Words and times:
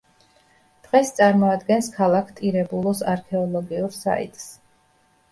დღეს 0.85 1.09
წარმოადგენს 1.17 1.89
ქალაქ 1.97 2.31
ტირებულუს 2.39 3.01
არქეოლოგიურ 3.11 3.93
საიტს. 3.99 4.49